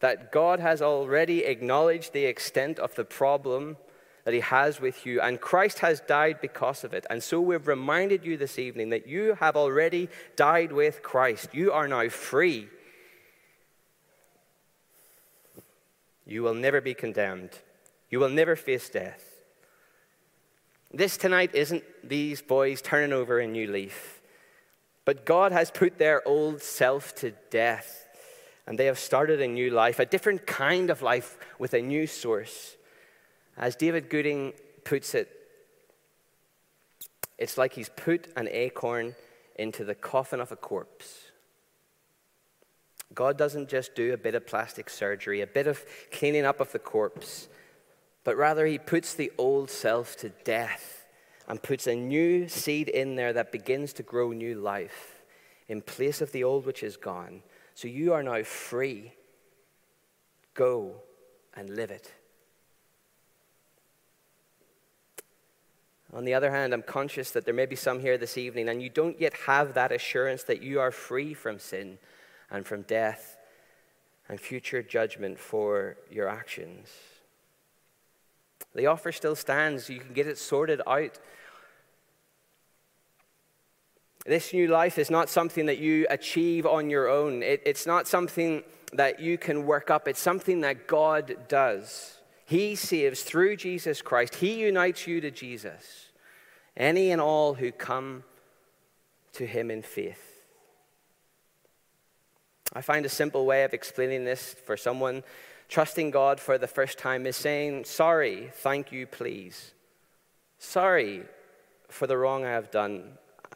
that 0.00 0.32
God 0.32 0.58
has 0.58 0.82
already 0.82 1.44
acknowledged 1.44 2.12
the 2.12 2.24
extent 2.24 2.80
of 2.80 2.94
the 2.96 3.04
problem 3.04 3.76
that 4.24 4.34
He 4.34 4.40
has 4.40 4.80
with 4.80 5.06
you, 5.06 5.20
and 5.20 5.40
Christ 5.40 5.78
has 5.78 6.00
died 6.00 6.40
because 6.40 6.82
of 6.82 6.92
it. 6.92 7.06
And 7.08 7.22
so 7.22 7.40
we've 7.40 7.66
reminded 7.68 8.24
you 8.24 8.36
this 8.36 8.58
evening 8.58 8.90
that 8.90 9.06
you 9.06 9.36
have 9.38 9.56
already 9.56 10.08
died 10.34 10.72
with 10.72 11.02
Christ. 11.02 11.54
You 11.54 11.70
are 11.72 11.86
now 11.86 12.08
free. 12.08 12.68
You 16.26 16.42
will 16.42 16.54
never 16.54 16.80
be 16.80 16.94
condemned, 16.94 17.58
you 18.12 18.20
will 18.20 18.28
never 18.28 18.54
face 18.54 18.90
death. 18.90 19.24
This 20.92 21.16
tonight 21.16 21.54
isn't 21.54 21.82
these 22.04 22.42
boys 22.42 22.82
turning 22.82 23.12
over 23.12 23.40
a 23.40 23.46
new 23.46 23.66
leaf, 23.66 24.20
but 25.06 25.24
God 25.24 25.50
has 25.50 25.70
put 25.70 25.98
their 25.98 26.26
old 26.28 26.60
self 26.60 27.14
to 27.16 27.32
death, 27.50 28.06
and 28.66 28.78
they 28.78 28.84
have 28.84 28.98
started 28.98 29.40
a 29.40 29.48
new 29.48 29.70
life, 29.70 29.98
a 29.98 30.04
different 30.04 30.46
kind 30.46 30.90
of 30.90 31.00
life 31.00 31.38
with 31.58 31.72
a 31.72 31.80
new 31.80 32.06
source. 32.06 32.76
As 33.56 33.74
David 33.74 34.10
Gooding 34.10 34.52
puts 34.84 35.14
it, 35.14 35.30
it's 37.38 37.56
like 37.56 37.72
he's 37.72 37.88
put 37.88 38.28
an 38.36 38.46
acorn 38.52 39.14
into 39.58 39.84
the 39.84 39.94
coffin 39.94 40.40
of 40.40 40.52
a 40.52 40.56
corpse. 40.56 41.30
God 43.14 43.38
doesn't 43.38 43.70
just 43.70 43.94
do 43.94 44.12
a 44.12 44.18
bit 44.18 44.34
of 44.34 44.46
plastic 44.46 44.90
surgery, 44.90 45.40
a 45.40 45.46
bit 45.46 45.66
of 45.66 45.82
cleaning 46.10 46.44
up 46.44 46.60
of 46.60 46.72
the 46.72 46.78
corpse, 46.78 47.48
but 48.24 48.36
rather 48.36 48.66
he 48.66 48.78
puts 48.78 49.14
the 49.14 49.32
old 49.38 49.70
self 49.70 50.16
to 50.16 50.28
death 50.44 51.06
and 51.48 51.62
puts 51.62 51.86
a 51.86 51.94
new 51.94 52.48
seed 52.48 52.88
in 52.88 53.16
there 53.16 53.32
that 53.32 53.52
begins 53.52 53.92
to 53.94 54.02
grow 54.02 54.32
new 54.32 54.54
life 54.54 55.22
in 55.68 55.80
place 55.80 56.20
of 56.20 56.32
the 56.32 56.44
old 56.44 56.66
which 56.66 56.82
is 56.82 56.96
gone. 56.96 57.42
So 57.74 57.88
you 57.88 58.12
are 58.12 58.22
now 58.22 58.42
free. 58.42 59.12
Go 60.54 60.96
and 61.54 61.70
live 61.70 61.90
it. 61.90 62.12
On 66.14 66.24
the 66.24 66.34
other 66.34 66.50
hand, 66.50 66.74
I'm 66.74 66.82
conscious 66.82 67.30
that 67.30 67.46
there 67.46 67.54
may 67.54 67.64
be 67.64 67.76
some 67.76 68.00
here 68.00 68.18
this 68.18 68.36
evening, 68.36 68.68
and 68.68 68.82
you 68.82 68.90
don't 68.90 69.18
yet 69.18 69.32
have 69.46 69.72
that 69.74 69.92
assurance 69.92 70.42
that 70.44 70.62
you 70.62 70.78
are 70.78 70.90
free 70.90 71.32
from 71.32 71.58
sin 71.58 71.98
and 72.50 72.66
from 72.66 72.82
death 72.82 73.38
and 74.28 74.38
future 74.38 74.82
judgment 74.82 75.38
for 75.38 75.96
your 76.10 76.28
actions. 76.28 76.88
The 78.74 78.86
offer 78.86 79.12
still 79.12 79.36
stands. 79.36 79.90
You 79.90 80.00
can 80.00 80.14
get 80.14 80.26
it 80.26 80.38
sorted 80.38 80.80
out. 80.86 81.18
This 84.24 84.52
new 84.52 84.68
life 84.68 84.98
is 84.98 85.10
not 85.10 85.28
something 85.28 85.66
that 85.66 85.78
you 85.78 86.06
achieve 86.08 86.64
on 86.64 86.88
your 86.88 87.08
own. 87.08 87.42
It, 87.42 87.62
it's 87.66 87.86
not 87.86 88.06
something 88.06 88.62
that 88.92 89.20
you 89.20 89.36
can 89.36 89.66
work 89.66 89.90
up. 89.90 90.06
It's 90.06 90.20
something 90.20 90.60
that 90.60 90.86
God 90.86 91.36
does. 91.48 92.18
He 92.46 92.74
saves 92.74 93.22
through 93.22 93.56
Jesus 93.56 94.00
Christ. 94.00 94.36
He 94.36 94.60
unites 94.60 95.06
you 95.06 95.20
to 95.20 95.30
Jesus. 95.30 96.10
Any 96.76 97.10
and 97.10 97.20
all 97.20 97.54
who 97.54 97.72
come 97.72 98.24
to 99.32 99.46
him 99.46 99.70
in 99.70 99.82
faith. 99.82 100.28
I 102.74 102.80
find 102.80 103.04
a 103.04 103.10
simple 103.10 103.44
way 103.44 103.64
of 103.64 103.74
explaining 103.74 104.24
this 104.24 104.54
for 104.64 104.76
someone 104.76 105.24
trusting 105.72 106.10
God 106.10 106.38
for 106.38 106.58
the 106.58 106.66
first 106.66 106.98
time 106.98 107.24
is 107.26 107.34
saying, 107.34 107.84
Sorry, 107.84 108.50
thank 108.56 108.92
you, 108.92 109.06
please. 109.06 109.72
Sorry 110.58 111.22
for 111.88 112.06
the 112.06 112.18
wrong 112.18 112.44
I 112.44 112.50
have 112.50 112.70
done. 112.70 113.12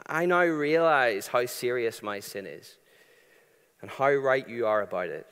I 0.06 0.25
now 0.25 0.44
realize 0.44 1.26
how 1.26 1.44
serious 1.44 2.02
my 2.02 2.20
sin 2.20 2.46
is 2.46 2.78
and 3.82 3.90
how 3.90 4.11
right 4.12 4.49
you 4.49 4.66
are 4.66 4.80
about 4.80 5.08
it. 5.08 5.26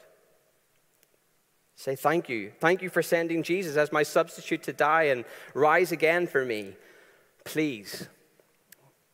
Say 1.75 1.97
thank 1.97 2.29
you. 2.29 2.53
Thank 2.61 2.83
you 2.83 2.91
for 2.91 3.03
sending 3.03 3.43
Jesus 3.43 3.79
as 3.79 3.91
my 3.91 4.03
substitute 4.03 4.62
to 4.64 4.75
die 4.75 5.05
and 5.05 5.25
rise 5.55 5.91
again 5.91 6.26
for 6.26 6.45
me. 6.45 6.75
Please 7.45 8.09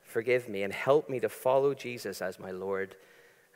forgive 0.02 0.48
me 0.48 0.64
and 0.64 0.72
help 0.72 1.08
me 1.08 1.20
to 1.20 1.28
follow 1.28 1.72
Jesus 1.74 2.20
as 2.20 2.40
my 2.40 2.50
Lord 2.50 2.96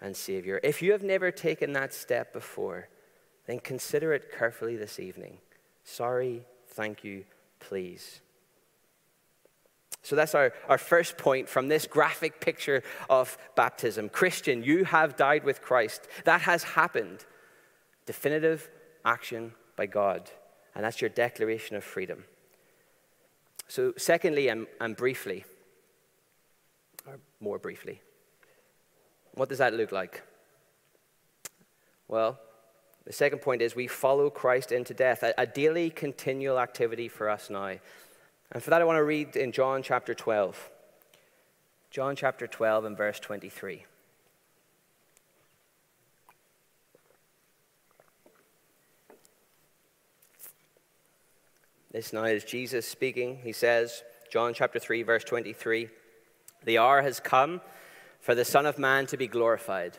and 0.01 0.17
Savior. 0.17 0.61
If 0.63 0.83
you 0.83 0.93
have 0.93 1.03
never 1.03 1.33
taken 1.33 1.73
that 1.73 1.93
step 1.93 2.33
before, 2.33 2.89
then 3.47 3.59
consider 3.61 4.13
it 4.13 4.33
carefully 4.37 4.77
this 4.77 4.99
evening. 4.99 5.39
Sorry, 5.85 6.45
thank 6.69 7.05
you, 7.05 7.25
please. 7.61 8.21
So 10.03 10.17
that's 10.17 10.35
our, 10.35 10.53
our 10.69 10.79
first 10.79 11.17
point 11.17 11.49
from 11.49 11.69
this 11.69 11.87
graphic 11.87 12.41
picture 12.41 12.83
of 13.09 13.39
baptism. 13.57 14.11
Christian, 14.11 14.63
you 14.63 14.85
have 14.85 15.17
died 15.17 15.45
with 15.45 15.63
Christ. 15.63 16.07
That 16.25 16.43
has 16.43 16.63
happened. 16.63 17.25
Definitive 18.05 18.69
action 19.05 19.55
by 19.77 19.87
God. 19.87 20.31
And 20.75 20.85
that's 20.85 21.01
your 21.01 21.09
declaration 21.09 21.75
of 21.75 21.85
freedom. 21.85 22.25
So, 23.67 23.95
secondly, 23.97 24.49
and, 24.49 24.67
and 24.79 24.95
briefly, 24.95 25.47
or 27.07 27.19
more 27.41 27.59
briefly, 27.59 28.03
what 29.33 29.49
does 29.49 29.59
that 29.59 29.73
look 29.73 29.91
like? 29.91 30.23
Well, 32.09 32.39
the 33.07 33.13
second 33.13 33.41
point 33.41 33.61
is 33.61 33.77
we 33.77 33.87
follow 33.87 34.31
Christ 34.31 34.73
into 34.73 34.95
death, 34.95 35.23
a, 35.37 35.47
daily, 35.47 35.91
continual 35.91 36.59
activity 36.59 37.09
for 37.09 37.29
us 37.29 37.51
now. 37.51 37.75
And 38.51 38.63
for 38.63 38.71
that, 38.71 38.81
I 38.81 38.85
want 38.85 38.97
to 38.97 39.05
read 39.05 39.37
in 39.37 39.53
John 39.53 39.83
chapter 39.83 40.15
12. 40.15 40.71
John 41.91 42.17
chapter 42.17 42.47
12 42.47 42.87
and 42.87 42.97
verse 42.97 43.21
23. 43.21 43.85
This 51.93 52.13
now 52.13 52.25
is 52.25 52.43
Jesus 52.43 52.89
speaking. 52.89 53.39
He 53.45 53.53
says, 53.53 54.03
John 54.29 54.53
chapter 54.55 54.81
3, 54.81 55.03
verse 55.05 55.23
23 55.23 55.91
The 56.65 56.79
hour 56.79 57.03
has 57.03 57.21
come 57.21 57.61
for 58.19 58.35
the 58.35 58.45
Son 58.45 58.67
of 58.67 58.79
Man 58.79 59.07
to 59.07 59.17
be 59.17 59.29
glorified. 59.29 59.99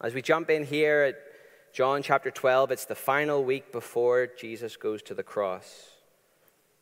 As 0.00 0.12
we 0.12 0.22
jump 0.22 0.50
in 0.50 0.64
here 0.64 1.02
at 1.02 1.16
John 1.72 2.02
chapter 2.02 2.30
12, 2.30 2.72
it's 2.72 2.84
the 2.84 2.96
final 2.96 3.44
week 3.44 3.70
before 3.70 4.26
Jesus 4.26 4.76
goes 4.76 5.02
to 5.02 5.14
the 5.14 5.22
cross. 5.22 5.90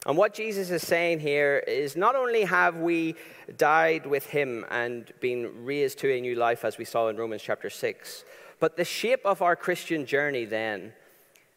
And 0.07 0.17
what 0.17 0.33
Jesus 0.33 0.71
is 0.71 0.83
saying 0.83 1.21
here 1.21 1.63
is 1.67 1.95
not 1.95 2.17
only 2.17 2.45
have 2.45 2.77
we 2.79 3.15
died 3.57 4.07
with 4.07 4.27
him 4.27 4.65
and 4.71 5.13
been 5.21 5.65
raised 5.65 5.99
to 5.99 6.11
a 6.11 6.21
new 6.21 6.35
life, 6.35 6.65
as 6.65 6.79
we 6.79 6.87
saw 6.87 7.09
in 7.09 7.17
Romans 7.17 7.43
chapter 7.43 7.69
6, 7.69 8.25
But 8.59 8.77
the 8.77 8.85
shape 8.85 9.27
of 9.27 9.43
our 9.43 9.57
Christian 9.57 10.07
journey 10.07 10.45
then 10.45 10.93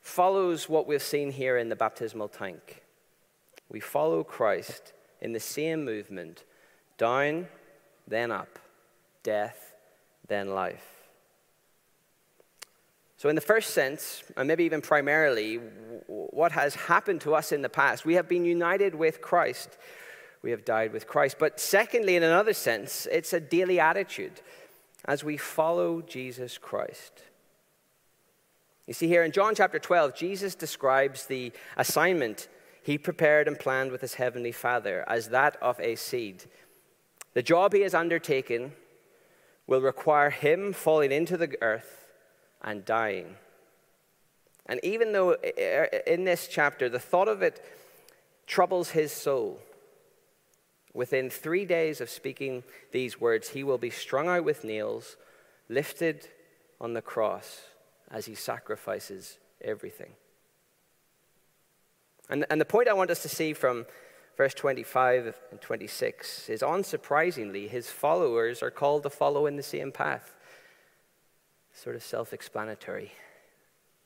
follows 0.02 0.68
what 0.68 0.88
we've 0.88 1.02
seen 1.02 1.32
here 1.32 1.58
in 1.58 1.70
the 1.70 1.76
baptismal 1.76 2.28
tank. 2.28 2.84
We 3.70 3.80
follow 3.80 4.24
Christ 4.24 4.92
in 5.22 5.32
the 5.32 5.40
same 5.40 5.86
movement 5.86 6.44
down, 6.98 7.48
then 8.08 8.32
up, 8.32 8.60
death, 9.24 9.76
then 10.28 10.50
life. 10.50 10.95
So, 13.26 13.30
in 13.30 13.36
the 13.36 13.42
first 13.42 13.72
sense, 13.72 14.24
and 14.38 14.48
maybe 14.48 14.66
even 14.66 14.82
primarily, 14.82 15.56
what 16.06 16.52
has 16.52 16.76
happened 16.76 17.22
to 17.22 17.34
us 17.34 17.52
in 17.52 17.64
the 17.64 17.70
past, 17.70 18.06
we 18.06 18.14
have 18.14 18.30
been 18.30 18.46
united 18.46 18.94
with 18.94 19.20
Christ. 19.20 19.80
We 20.44 20.52
have 20.52 20.64
died 20.64 20.94
with 20.94 21.08
Christ. 21.08 21.38
But 21.40 21.60
secondly, 21.60 22.16
in 22.18 22.22
another 22.22 22.54
sense, 22.54 23.08
it's 23.12 23.34
a 23.34 23.40
daily 23.40 23.80
attitude 23.80 24.42
as 25.06 25.24
we 25.24 25.38
follow 25.38 26.04
Jesus 26.04 26.60
Christ. 26.60 27.24
You 28.86 28.94
see, 28.94 29.08
here 29.08 29.24
in 29.24 29.32
John 29.32 29.56
chapter 29.56 29.80
12, 29.80 30.16
Jesus 30.16 30.54
describes 30.54 31.26
the 31.26 31.52
assignment 31.78 32.48
he 32.84 33.00
prepared 33.00 33.48
and 33.48 33.58
planned 33.58 33.92
with 33.92 34.02
his 34.02 34.14
heavenly 34.14 34.52
Father 34.52 35.04
as 35.08 35.30
that 35.30 35.58
of 35.64 35.80
a 35.80 35.96
seed. 35.96 36.44
The 37.34 37.42
job 37.42 37.74
he 37.74 37.82
has 37.82 37.96
undertaken 37.96 38.74
will 39.66 39.82
require 39.82 40.30
him 40.30 40.74
falling 40.74 41.12
into 41.12 41.38
the 41.38 41.58
earth 41.64 42.05
and 42.66 42.84
dying. 42.84 43.38
And 44.66 44.80
even 44.84 45.14
though 45.14 45.38
er, 45.58 45.84
in 46.06 46.26
this 46.26 46.50
chapter 46.52 46.90
the 46.90 47.00
thought 47.00 47.30
of 47.30 47.42
it 47.42 47.64
troubles 48.48 48.90
his 48.90 49.14
soul, 49.14 49.62
within 50.94 51.30
three 51.30 51.66
days 51.66 52.02
of 52.02 52.10
speaking 52.10 52.64
these 52.92 53.22
words, 53.22 53.50
he 53.50 53.64
will 53.64 53.78
be 53.78 53.90
strung 53.90 54.28
out 54.28 54.44
with 54.44 54.64
nails, 54.64 55.16
lifted 55.70 56.28
on 56.82 56.94
the 56.94 57.02
cross 57.02 57.62
as 58.12 58.26
he 58.26 58.36
sacrifices 58.36 59.38
everything. 59.62 60.12
And, 62.30 62.46
and 62.50 62.60
the 62.60 62.66
point 62.66 62.88
I 62.88 62.94
want 62.94 63.12
us 63.12 63.22
to 63.22 63.30
see 63.30 63.54
from 63.54 63.86
verse 64.38 64.54
25 64.54 65.36
and 65.52 65.62
26 65.62 66.50
is 66.50 66.62
unsurprisingly, 66.62 67.70
his 67.70 67.90
followers 67.90 68.64
are 68.64 68.72
called 68.72 69.04
to 69.04 69.10
follow 69.10 69.46
in 69.46 69.58
the 69.58 69.64
same 69.64 69.92
path. 69.92 70.35
Sort 71.76 71.96
of 71.96 72.02
self 72.02 72.34
explanatory, 72.34 73.12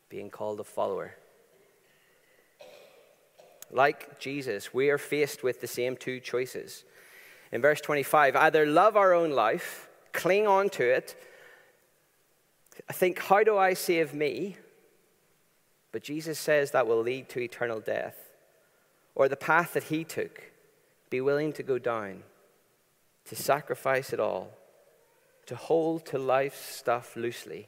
being 0.10 0.30
called 0.30 0.60
a 0.60 0.66
follower. 0.66 1.16
Like 3.72 4.20
Jesus, 4.20 4.74
we 4.74 4.90
are 4.90 4.98
faced 4.98 5.44
with 5.44 5.62
the 5.62 5.68
same 5.68 5.96
two 5.96 6.20
choices. 6.20 6.84
In 7.52 7.62
verse 7.62 7.80
25, 7.80 8.36
either 8.36 8.66
love 8.66 8.98
our 8.98 9.14
own 9.14 9.32
life, 9.32 9.88
cling 10.12 10.46
on 10.46 10.70
to 10.72 10.84
it, 10.84 11.16
think, 13.00 13.20
how 13.20 13.44
do 13.44 13.58
I 13.58 13.74
save 13.74 14.14
me? 14.14 14.58
But 15.92 16.04
Jesus 16.04 16.38
says 16.38 16.72
that 16.72 16.86
will 16.86 17.02
lead 17.02 17.30
to 17.30 17.40
eternal 17.40 17.80
death. 17.80 18.18
Or 19.16 19.30
the 19.30 19.38
path 19.38 19.74
that 19.74 19.84
he 19.84 20.04
took, 20.04 20.52
be 21.10 21.22
willing 21.22 21.54
to 21.54 21.64
go 21.64 21.80
down, 21.80 22.24
to 23.26 23.36
sacrifice 23.36 24.14
it 24.14 24.20
all, 24.20 24.52
to 25.50 25.56
hold 25.56 26.06
to 26.06 26.20
life's 26.20 26.60
stuff 26.60 27.16
loosely, 27.16 27.68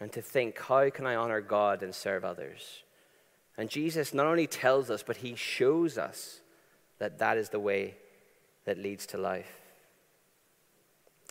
and 0.00 0.12
to 0.12 0.22
think, 0.22 0.56
how 0.60 0.88
can 0.90 1.06
I 1.06 1.16
honor 1.16 1.40
God 1.40 1.82
and 1.82 1.92
serve 1.92 2.24
others? 2.24 2.84
And 3.56 3.68
Jesus 3.68 4.14
not 4.14 4.26
only 4.26 4.46
tells 4.46 4.88
us, 4.88 5.02
but 5.02 5.16
he 5.16 5.34
shows 5.34 5.98
us 5.98 6.40
that 7.00 7.18
that 7.18 7.36
is 7.36 7.48
the 7.48 7.58
way 7.58 7.96
that 8.64 8.78
leads 8.78 9.06
to 9.06 9.18
life. 9.18 9.58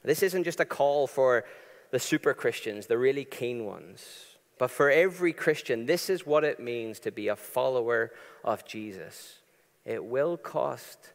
This 0.04 0.22
isn't 0.22 0.44
just 0.44 0.60
a 0.60 0.66
call 0.66 1.08
for 1.08 1.46
the 1.92 2.00
super 2.00 2.34
Christians, 2.34 2.88
the 2.88 2.98
really 2.98 3.24
keen 3.24 3.64
ones. 3.64 4.26
But 4.60 4.70
for 4.70 4.92
every 4.92 5.32
Christian, 5.32 5.86
this 5.86 6.10
is 6.10 6.26
what 6.26 6.44
it 6.44 6.60
means 6.60 7.00
to 7.00 7.12
be 7.12 7.30
a 7.30 7.38
follower 7.38 8.12
of 8.44 8.66
Jesus. 8.66 9.40
It 9.86 10.04
will 10.04 10.36
cost 10.36 11.14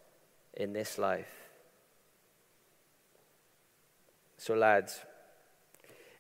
in 0.55 0.73
this 0.73 0.97
life. 0.97 1.42
So, 4.43 4.55
lads, 4.55 4.99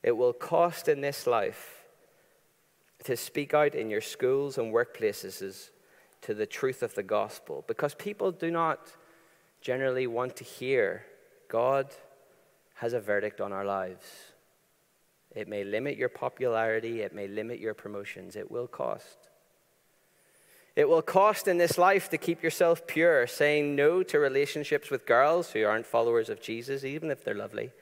it 0.00 0.12
will 0.12 0.32
cost 0.32 0.86
in 0.86 1.00
this 1.00 1.26
life 1.26 1.82
to 3.02 3.16
speak 3.16 3.52
out 3.52 3.74
in 3.74 3.90
your 3.90 4.00
schools 4.00 4.58
and 4.58 4.72
workplaces 4.72 5.70
to 6.20 6.32
the 6.32 6.46
truth 6.46 6.84
of 6.84 6.94
the 6.94 7.02
gospel 7.02 7.64
because 7.66 7.96
people 7.96 8.30
do 8.30 8.48
not 8.48 8.78
generally 9.60 10.06
want 10.06 10.36
to 10.36 10.44
hear 10.44 11.04
God 11.48 11.90
has 12.74 12.92
a 12.92 13.00
verdict 13.00 13.40
on 13.40 13.52
our 13.52 13.64
lives. 13.64 14.06
It 15.34 15.48
may 15.48 15.64
limit 15.64 15.96
your 15.96 16.08
popularity, 16.08 17.00
it 17.00 17.12
may 17.12 17.26
limit 17.26 17.58
your 17.58 17.74
promotions. 17.74 18.36
It 18.36 18.52
will 18.52 18.68
cost. 18.68 19.18
It 20.76 20.88
will 20.88 21.02
cost 21.02 21.48
in 21.48 21.58
this 21.58 21.76
life 21.76 22.08
to 22.10 22.18
keep 22.18 22.40
yourself 22.40 22.86
pure, 22.86 23.26
saying 23.26 23.74
no 23.74 24.04
to 24.04 24.20
relationships 24.20 24.90
with 24.90 25.06
girls 25.06 25.50
who 25.50 25.64
aren't 25.64 25.86
followers 25.86 26.28
of 26.28 26.40
Jesus, 26.40 26.84
even 26.84 27.10
if 27.10 27.24
they're 27.24 27.34
lovely. 27.34 27.72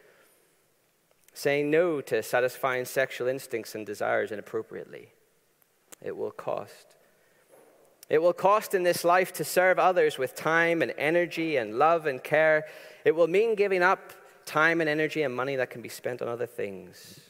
Saying 1.32 1.70
no 1.70 2.00
to 2.02 2.22
satisfying 2.22 2.84
sexual 2.84 3.28
instincts 3.28 3.74
and 3.74 3.86
desires 3.86 4.32
inappropriately. 4.32 5.08
It 6.02 6.16
will 6.16 6.30
cost. 6.30 6.96
It 8.08 8.20
will 8.20 8.32
cost 8.32 8.74
in 8.74 8.82
this 8.82 9.04
life 9.04 9.32
to 9.34 9.44
serve 9.44 9.78
others 9.78 10.18
with 10.18 10.34
time 10.34 10.82
and 10.82 10.92
energy 10.98 11.56
and 11.56 11.78
love 11.78 12.06
and 12.06 12.22
care. 12.22 12.66
It 13.04 13.14
will 13.14 13.28
mean 13.28 13.54
giving 13.54 13.82
up 13.82 14.12
time 14.44 14.80
and 14.80 14.90
energy 14.90 15.22
and 15.22 15.34
money 15.34 15.56
that 15.56 15.70
can 15.70 15.80
be 15.80 15.88
spent 15.88 16.20
on 16.20 16.28
other 16.28 16.46
things. 16.46 17.20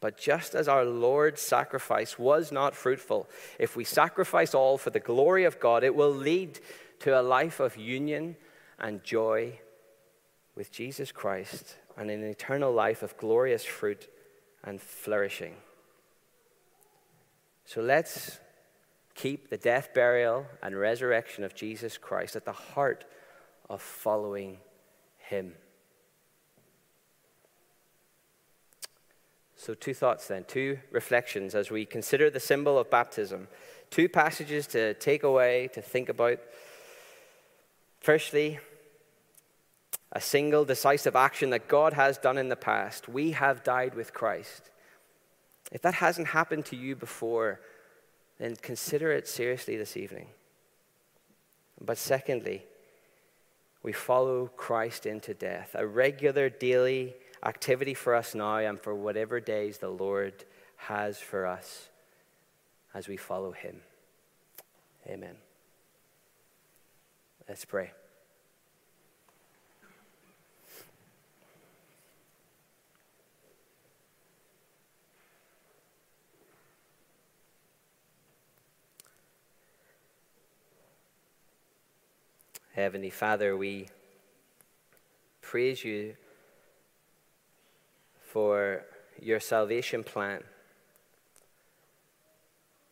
But 0.00 0.16
just 0.16 0.54
as 0.54 0.66
our 0.66 0.84
Lord's 0.84 1.42
sacrifice 1.42 2.18
was 2.18 2.50
not 2.50 2.74
fruitful, 2.74 3.28
if 3.58 3.76
we 3.76 3.84
sacrifice 3.84 4.54
all 4.54 4.78
for 4.78 4.90
the 4.90 4.98
glory 4.98 5.44
of 5.44 5.60
God, 5.60 5.84
it 5.84 5.94
will 5.94 6.10
lead 6.10 6.58
to 7.00 7.18
a 7.18 7.22
life 7.22 7.60
of 7.60 7.76
union 7.76 8.36
and 8.78 9.04
joy 9.04 9.60
with 10.56 10.72
Jesus 10.72 11.12
Christ 11.12 11.76
and 12.00 12.10
an 12.10 12.24
eternal 12.24 12.72
life 12.72 13.02
of 13.02 13.14
glorious 13.18 13.62
fruit 13.62 14.08
and 14.64 14.80
flourishing. 14.80 15.54
So 17.66 17.82
let's 17.82 18.40
keep 19.14 19.50
the 19.50 19.58
death, 19.58 19.90
burial, 19.94 20.46
and 20.62 20.74
resurrection 20.74 21.44
of 21.44 21.54
Jesus 21.54 21.98
Christ 21.98 22.36
at 22.36 22.46
the 22.46 22.52
heart 22.52 23.04
of 23.68 23.82
following 23.82 24.56
Him. 25.18 25.52
So, 29.56 29.74
two 29.74 29.92
thoughts 29.92 30.26
then, 30.26 30.44
two 30.44 30.78
reflections 30.90 31.54
as 31.54 31.70
we 31.70 31.84
consider 31.84 32.30
the 32.30 32.40
symbol 32.40 32.78
of 32.78 32.88
baptism. 32.88 33.46
Two 33.90 34.08
passages 34.08 34.66
to 34.68 34.94
take 34.94 35.22
away, 35.22 35.68
to 35.74 35.82
think 35.82 36.08
about. 36.08 36.38
Firstly, 38.00 38.58
a 40.12 40.20
single 40.20 40.64
decisive 40.64 41.14
action 41.14 41.50
that 41.50 41.68
God 41.68 41.92
has 41.92 42.18
done 42.18 42.36
in 42.36 42.48
the 42.48 42.56
past. 42.56 43.08
We 43.08 43.32
have 43.32 43.62
died 43.62 43.94
with 43.94 44.12
Christ. 44.12 44.70
If 45.70 45.82
that 45.82 45.94
hasn't 45.94 46.28
happened 46.28 46.66
to 46.66 46.76
you 46.76 46.96
before, 46.96 47.60
then 48.38 48.56
consider 48.56 49.12
it 49.12 49.28
seriously 49.28 49.76
this 49.76 49.96
evening. 49.96 50.28
But 51.80 51.98
secondly, 51.98 52.64
we 53.82 53.92
follow 53.92 54.50
Christ 54.56 55.06
into 55.06 55.32
death, 55.32 55.70
a 55.74 55.86
regular 55.86 56.50
daily 56.50 57.14
activity 57.42 57.94
for 57.94 58.14
us 58.14 58.34
now 58.34 58.56
and 58.56 58.78
for 58.78 58.94
whatever 58.94 59.40
days 59.40 59.78
the 59.78 59.88
Lord 59.88 60.44
has 60.76 61.18
for 61.18 61.46
us 61.46 61.88
as 62.92 63.08
we 63.08 63.16
follow 63.16 63.52
Him. 63.52 63.80
Amen. 65.06 65.36
Let's 67.48 67.64
pray. 67.64 67.92
Heavenly 82.80 83.10
Father, 83.10 83.58
we 83.58 83.88
praise 85.42 85.84
you 85.84 86.16
for 88.22 88.86
your 89.20 89.38
salvation 89.38 90.02
plan. 90.02 90.42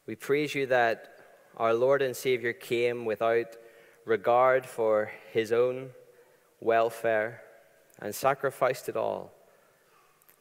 We 0.04 0.14
praise 0.14 0.54
you 0.54 0.66
that 0.66 1.14
our 1.56 1.72
Lord 1.72 2.02
and 2.02 2.14
Savior 2.14 2.52
came 2.52 3.06
without 3.06 3.56
regard 4.04 4.66
for 4.66 5.10
his 5.32 5.52
own 5.52 5.88
welfare 6.60 7.40
and 7.98 8.14
sacrificed 8.14 8.90
it 8.90 8.96
all 8.96 9.32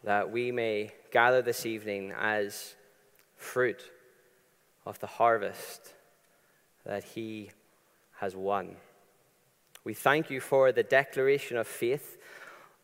that 0.04 0.30
we 0.30 0.52
may 0.52 0.92
gather 1.10 1.42
this 1.42 1.66
evening 1.66 2.12
as 2.20 2.76
fruit 3.38 3.92
of 4.86 5.00
the 5.00 5.08
harvest 5.08 5.94
that 6.86 7.06
he 7.06 7.52
has 8.18 8.36
won. 8.36 8.76
We 9.88 9.94
thank 9.94 10.30
you 10.30 10.42
for 10.42 10.74
the 10.74 10.84
declaration 10.84 11.56
of 11.56 11.66
faith 11.66 12.18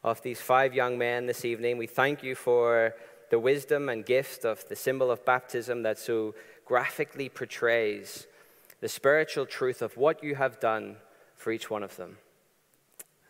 of 0.06 0.22
these 0.22 0.40
five 0.40 0.74
young 0.74 0.98
men 0.98 1.26
this 1.26 1.44
evening. 1.44 1.78
We 1.78 1.86
thank 1.86 2.24
you 2.24 2.34
for 2.34 2.96
the 3.30 3.40
wisdom 3.40 3.90
and 3.90 4.06
gift 4.06 4.46
of 4.46 4.66
the 4.70 4.78
symbol 4.78 5.12
of 5.12 5.26
baptism 5.26 5.84
that 5.84 6.00
so 6.00 6.34
graphically 6.64 7.28
portrays 7.28 8.26
the 8.80 8.88
spiritual 8.88 9.46
truth 9.46 9.82
of 9.82 9.98
what 9.98 10.24
you 10.24 10.36
have 10.36 10.62
done 10.62 10.96
for 11.36 11.52
each 11.52 11.70
one 11.70 11.84
of 11.84 11.98
them. 11.98 12.20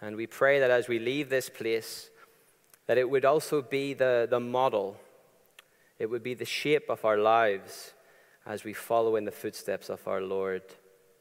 And 0.02 0.16
we 0.18 0.28
pray 0.28 0.60
that 0.60 0.70
as 0.70 0.88
we 0.88 1.00
leave 1.00 1.30
this 1.30 1.50
place, 1.50 2.12
that 2.86 3.00
it 3.00 3.10
would 3.10 3.26
also 3.26 3.64
be 3.64 3.96
the, 3.96 4.28
the 4.30 4.40
model, 4.40 4.98
it 5.98 6.12
would 6.12 6.22
be 6.22 6.36
the 6.36 6.46
shape 6.46 6.92
of 6.92 7.04
our 7.06 7.18
lives 7.18 7.94
as 8.46 8.64
we 8.64 8.74
follow 8.74 9.16
in 9.16 9.26
the 9.26 9.32
footsteps 9.32 9.90
of 9.90 10.08
our 10.08 10.22
Lord 10.22 10.62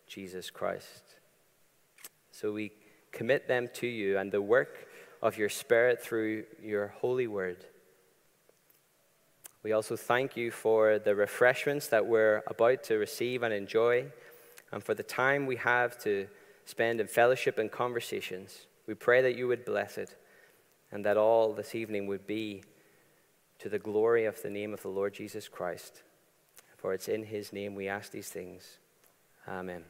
Jesus 0.07 0.51
Christ. 0.51 1.12
So 2.33 2.53
we 2.53 2.73
commit 3.13 3.47
them 3.47 3.69
to 3.75 3.87
you 3.87 4.19
and 4.19 4.33
the 4.33 4.43
work 4.43 4.89
of 5.21 5.39
your 5.39 5.49
Spirit 5.49 6.03
through 6.03 6.45
your 6.61 6.89
holy 6.89 7.29
word. 7.29 7.65
We 9.63 9.73
also 9.73 9.95
thank 9.95 10.37
you 10.37 10.51
for 10.51 10.99
the 10.99 11.15
refreshments 11.15 11.87
that 11.89 12.07
we're 12.07 12.43
about 12.49 12.83
to 12.85 12.97
receive 12.97 13.45
and 13.45 13.55
enjoy, 13.55 14.07
and 14.73 14.83
for 14.83 14.95
the 14.95 15.05
time 15.05 15.47
we 15.47 15.57
have 15.57 15.97
to 16.03 16.27
spend 16.65 17.01
in 17.01 17.07
fellowship 17.07 17.59
and 17.59 17.71
conversations. 17.71 18.67
We 18.89 18.95
pray 18.95 19.23
that 19.23 19.37
you 19.37 19.47
would 19.47 19.65
bless 19.65 19.99
it, 19.99 20.17
and 20.91 21.05
that 21.05 21.17
all 21.17 21.53
this 21.53 21.77
evening 21.77 22.09
would 22.09 22.27
be 22.27 22.65
to 23.61 23.69
the 23.69 23.79
glory 23.79 24.25
of 24.25 24.43
the 24.43 24.51
name 24.51 24.75
of 24.75 24.83
the 24.83 24.89
Lord 24.89 25.15
Jesus 25.15 25.47
Christ. 25.47 26.03
For 26.77 26.93
it's 26.93 27.07
in 27.07 27.23
his 27.23 27.53
name 27.53 27.77
we 27.77 27.87
ask 27.87 28.11
these 28.11 28.29
things. 28.29 28.79
Amen. 29.47 29.85